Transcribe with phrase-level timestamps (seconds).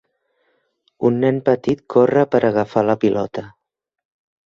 [1.09, 3.49] Un nen petit corre per agafar la pilota